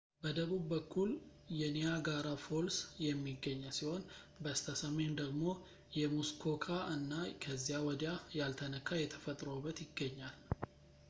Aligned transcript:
በደቡብ 0.21 0.61
በኩል 0.69 1.09
የኒያጋራ 1.57 2.27
ፎልስ 2.45 2.77
የሚገኝ 3.05 3.61
ሲሆን 3.77 4.07
በስተ 4.45 4.75
ሰሜን 4.81 5.13
ደግሞ 5.21 5.43
የሙስኮካ 5.99 6.67
እና 6.95 7.13
ከዚያ 7.45 7.85
ወዲያ 7.89 8.13
ያልተነካ 8.39 8.89
የተፈጥሮ 9.03 9.47
ውበት 9.57 9.81
ይገኛል 9.87 10.35